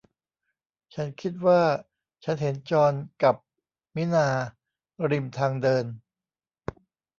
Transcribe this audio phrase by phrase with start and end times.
[0.93, 1.61] ฉันคิดว่า
[2.23, 3.35] ฉันเห็นจอห์นกับ
[3.95, 4.27] มินา
[5.09, 5.85] ริมทางเดิน